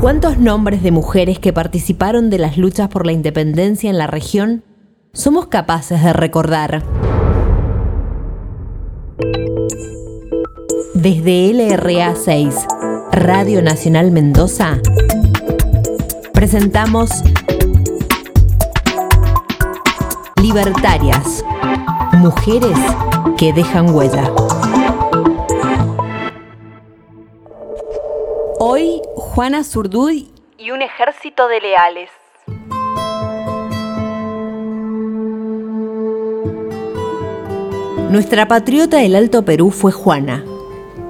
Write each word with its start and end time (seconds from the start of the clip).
¿Cuántos 0.00 0.38
nombres 0.38 0.82
de 0.82 0.92
mujeres 0.92 1.38
que 1.38 1.52
participaron 1.52 2.30
de 2.30 2.38
las 2.38 2.56
luchas 2.56 2.88
por 2.88 3.04
la 3.04 3.12
independencia 3.12 3.90
en 3.90 3.98
la 3.98 4.06
región 4.06 4.64
somos 5.12 5.48
capaces 5.48 6.02
de 6.02 6.14
recordar? 6.14 6.82
Desde 10.94 11.52
LRA 11.52 12.14
6, 12.16 12.66
Radio 13.12 13.60
Nacional 13.60 14.10
Mendoza, 14.10 14.78
presentamos 16.32 17.10
Libertarias, 20.40 21.44
mujeres 22.14 22.78
que 23.36 23.52
dejan 23.52 23.94
huella. 23.94 24.32
Hoy, 28.62 29.00
Juana 29.14 29.64
Zurduy 29.64 30.28
y 30.58 30.70
un 30.70 30.82
ejército 30.82 31.48
de 31.48 31.62
leales. 31.62 32.10
Nuestra 38.10 38.46
patriota 38.48 38.98
del 38.98 39.16
Alto 39.16 39.46
Perú 39.46 39.70
fue 39.70 39.92
Juana, 39.92 40.44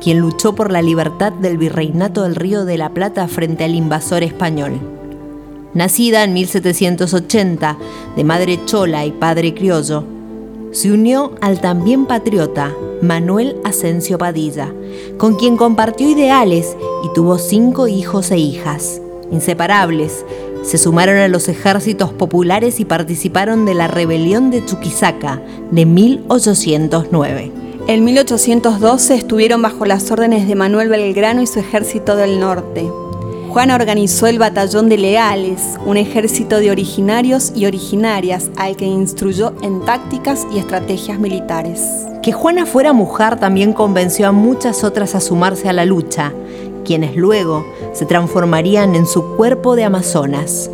quien 0.00 0.20
luchó 0.20 0.54
por 0.54 0.72
la 0.72 0.80
libertad 0.80 1.34
del 1.34 1.58
virreinato 1.58 2.22
del 2.22 2.34
Río 2.34 2.64
de 2.64 2.78
la 2.78 2.88
Plata 2.88 3.28
frente 3.28 3.64
al 3.64 3.74
invasor 3.74 4.22
español. 4.22 4.80
Nacida 5.74 6.24
en 6.24 6.32
1780, 6.32 7.76
de 8.16 8.24
madre 8.24 8.64
chola 8.64 9.04
y 9.04 9.12
padre 9.12 9.52
criollo, 9.52 10.13
se 10.74 10.90
unió 10.90 11.30
al 11.40 11.60
también 11.60 12.04
patriota 12.04 12.74
Manuel 13.00 13.56
Asensio 13.62 14.18
Padilla, 14.18 14.74
con 15.18 15.36
quien 15.36 15.56
compartió 15.56 16.08
ideales 16.10 16.76
y 17.04 17.14
tuvo 17.14 17.38
cinco 17.38 17.86
hijos 17.86 18.32
e 18.32 18.38
hijas. 18.38 19.00
Inseparables, 19.30 20.26
se 20.64 20.76
sumaron 20.76 21.18
a 21.18 21.28
los 21.28 21.48
ejércitos 21.48 22.12
populares 22.12 22.80
y 22.80 22.84
participaron 22.84 23.64
de 23.66 23.74
la 23.74 23.86
rebelión 23.86 24.50
de 24.50 24.64
Chuquisaca 24.64 25.40
de 25.70 25.86
1809. 25.86 27.52
En 27.86 28.04
1812 28.04 29.14
estuvieron 29.14 29.62
bajo 29.62 29.86
las 29.86 30.10
órdenes 30.10 30.48
de 30.48 30.56
Manuel 30.56 30.88
Belgrano 30.88 31.40
y 31.40 31.46
su 31.46 31.60
ejército 31.60 32.16
del 32.16 32.40
norte. 32.40 32.90
Juana 33.54 33.76
organizó 33.76 34.26
el 34.26 34.40
Batallón 34.40 34.88
de 34.88 34.98
Leales, 34.98 35.78
un 35.86 35.96
ejército 35.96 36.58
de 36.58 36.72
originarios 36.72 37.52
y 37.54 37.66
originarias 37.66 38.50
al 38.56 38.74
que 38.74 38.84
instruyó 38.84 39.54
en 39.62 39.84
tácticas 39.84 40.44
y 40.52 40.58
estrategias 40.58 41.20
militares. 41.20 42.04
Que 42.20 42.32
Juana 42.32 42.66
fuera 42.66 42.92
mujer 42.92 43.38
también 43.38 43.72
convenció 43.72 44.26
a 44.26 44.32
muchas 44.32 44.82
otras 44.82 45.14
a 45.14 45.20
sumarse 45.20 45.68
a 45.68 45.72
la 45.72 45.84
lucha, 45.84 46.32
quienes 46.84 47.14
luego 47.14 47.64
se 47.92 48.06
transformarían 48.06 48.96
en 48.96 49.06
su 49.06 49.36
cuerpo 49.36 49.76
de 49.76 49.84
amazonas. 49.84 50.68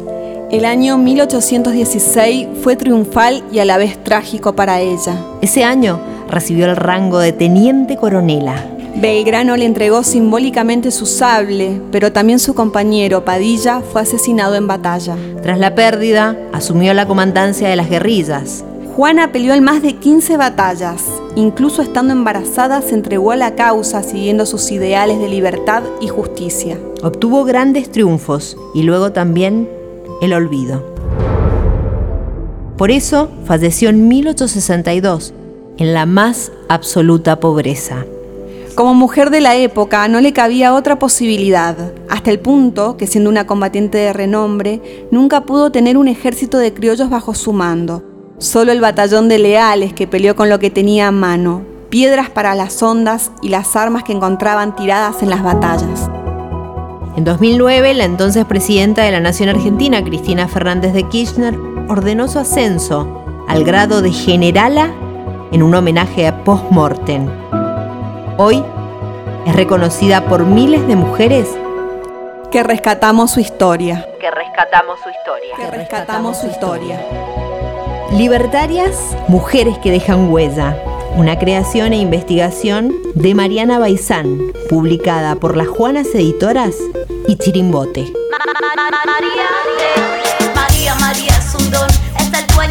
El 0.51 0.65
año 0.65 0.97
1816 0.97 2.49
fue 2.63 2.77
triunfal 2.77 3.45
y 3.53 3.59
a 3.59 3.67
la 3.67 3.77
vez 3.77 4.03
trágico 4.03 4.57
para 4.57 4.81
ella. 4.81 5.23
Ese 5.43 5.65
año 5.65 6.01
recibió 6.31 6.65
el 6.65 6.77
rango 6.77 7.19
de 7.19 7.33
teniente 7.35 7.99
coronela. 7.99 8.65
Belgrano 8.97 9.57
le 9.57 9.65
entregó 9.65 10.03
simbólicamente 10.03 10.91
su 10.91 11.07
sable, 11.07 11.81
pero 11.93 12.13
también 12.13 12.39
su 12.39 12.55
compañero 12.55 13.25
Padilla 13.25 13.81
fue 13.81 14.03
asesinado 14.03 14.55
en 14.57 14.67
batalla. 14.67 15.17
Tras 15.43 15.59
la 15.59 15.75
pérdida, 15.75 16.37
asumió 16.53 16.93
la 16.93 17.07
comandancia 17.07 17.69
de 17.69 17.77
las 17.77 17.89
guerrillas. 17.89 18.65
Juana 18.97 19.33
peleó 19.33 19.55
en 19.55 19.65
más 19.65 19.81
de 19.81 19.95
15 19.95 20.37
batallas. 20.37 21.05
Incluso 21.37 21.81
estando 21.81 22.13
embarazada 22.13 22.83
se 22.83 22.95
entregó 22.95 23.31
a 23.31 23.37
la 23.37 23.55
causa 23.55 24.03
siguiendo 24.03 24.45
sus 24.45 24.71
ideales 24.73 25.21
de 25.21 25.29
libertad 25.29 25.83
y 26.01 26.09
justicia. 26.09 26.79
Obtuvo 27.03 27.45
grandes 27.45 27.91
triunfos 27.91 28.57
y 28.75 28.83
luego 28.83 29.13
también 29.13 29.71
el 30.21 30.35
olvido. 30.35 30.85
Por 32.77 32.91
eso 32.91 33.31
falleció 33.45 33.89
en 33.91 34.09
1862, 34.09 35.33
en 35.79 35.95
la 35.95 36.07
más 36.07 36.51
absoluta 36.69 37.39
pobreza. 37.39 38.05
Como 38.81 38.95
mujer 38.95 39.29
de 39.29 39.43
la 39.43 39.57
época 39.57 40.09
no 40.09 40.23
le 40.23 40.33
cabía 40.33 40.73
otra 40.73 40.99
posibilidad, 40.99 41.77
hasta 42.09 42.31
el 42.31 42.41
punto 42.41 42.97
que 42.97 43.07
siendo 43.07 43.29
una 43.29 43.47
combatiente 43.47 43.99
de 43.99 44.15
renombre, 44.15 45.07
nunca 45.11 45.43
pudo 45.43 45.71
tener 45.71 45.99
un 45.99 46.09
ejército 46.09 46.57
de 46.57 46.73
criollos 46.73 47.11
bajo 47.11 47.35
su 47.35 47.53
mando. 47.53 48.03
Solo 48.39 48.73
el 48.73 48.81
batallón 48.81 49.29
de 49.29 49.39
leales 49.39 49.93
que 49.93 50.07
peleó 50.07 50.35
con 50.35 50.49
lo 50.49 50.59
que 50.59 50.71
tenía 50.71 51.09
a 51.09 51.13
mano, 51.13 51.61
piedras 51.91 52.31
para 52.31 52.55
las 52.55 52.83
ondas 52.83 53.33
y 53.43 53.51
las 53.51 53.77
armas 53.77 54.03
que 54.03 54.15
encontraban 54.15 54.75
tiradas 54.75 55.23
en 55.23 55.29
las 55.29 55.43
batallas. 55.43 56.09
En 57.19 57.25
2009, 57.25 57.93
la 57.93 58.07
entonces 58.07 58.47
presidenta 58.47 59.03
de 59.03 59.11
la 59.11 59.21
Nación 59.21 59.51
Argentina, 59.51 60.03
Cristina 60.03 60.49
Fernández 60.49 60.95
de 60.95 61.07
Kirchner, 61.07 61.55
ordenó 61.91 62.29
su 62.29 62.39
ascenso 62.39 63.45
al 63.47 63.63
grado 63.63 64.01
de 64.01 64.11
generala 64.11 64.91
en 65.53 65.63
un 65.63 65.75
homenaje 65.75 66.27
a 66.27 66.45
post-mortem. 66.45 67.29
Hoy 68.37 68.65
es 69.47 69.57
reconocida 69.57 70.25
por 70.27 70.45
miles 70.45 70.87
de 70.87 70.97
mujeres 70.97 71.49
que 72.51 72.63
rescatamos 72.63 73.33
su 73.33 73.41
historia. 73.41 74.07
Que 74.21 74.31
rescatamos 74.31 74.99
su 75.01 75.11
historia. 75.11 75.57
Que 75.57 75.71
rescatamos 75.71 76.39
su 76.39 76.47
historia. 76.47 77.01
Libertarias, 78.13 79.17
mujeres 79.29 79.79
que 79.79 79.91
dejan 79.91 80.31
huella. 80.33 80.77
Una 81.17 81.39
creación 81.39 81.93
e 81.93 81.99
investigación 81.99 82.95
de 83.15 83.35
Mariana 83.35 83.79
Baizán, 83.79 84.53
publicada 84.69 85.35
por 85.35 85.57
las 85.57 85.69
Juanas 85.69 86.15
Editoras 86.15 86.77
y 87.27 87.37
Chirimbote. 87.37 88.13
María, 90.55 90.95
María 90.95 91.33
es 91.37 91.55
un 91.55 91.71
don, 91.71 91.89
es 92.19 92.33
el 92.33 92.47
dueño 92.55 92.70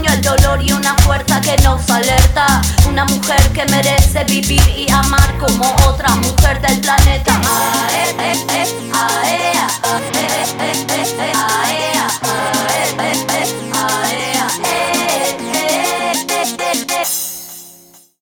mujer 6.40 6.62
del 6.62 6.80
planeta. 6.80 7.99